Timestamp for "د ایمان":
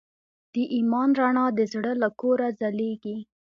0.53-1.09